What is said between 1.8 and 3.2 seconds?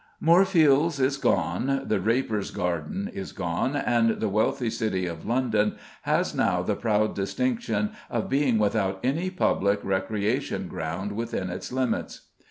the Drapers' Garden